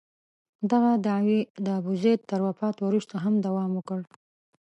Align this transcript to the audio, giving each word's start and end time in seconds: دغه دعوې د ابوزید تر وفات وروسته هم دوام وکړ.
دغه 0.71 0.91
دعوې 1.07 1.39
د 1.65 1.67
ابوزید 1.79 2.19
تر 2.29 2.39
وفات 2.47 2.75
وروسته 2.81 3.15
هم 3.23 3.33
دوام 3.45 3.71
وکړ. 3.75 4.01